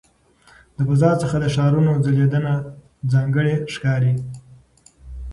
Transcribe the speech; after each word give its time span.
د 0.75 0.77
فضا 0.87 1.11
څخه 1.21 1.35
د 1.39 1.45
ښارونو 1.55 1.91
ځلېدنه 2.05 2.53
ځانګړې 3.11 3.53
ښکاري. 3.73 4.13